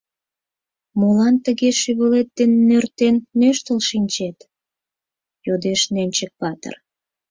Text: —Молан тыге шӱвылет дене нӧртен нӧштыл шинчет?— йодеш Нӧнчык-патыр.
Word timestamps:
—Молан 0.99 1.35
тыге 1.45 1.69
шӱвылет 1.79 2.27
дене 2.37 2.57
нӧртен 2.69 3.15
нӧштыл 3.39 3.79
шинчет?— 3.89 4.37
йодеш 5.45 5.81
Нӧнчык-патыр. 5.93 6.75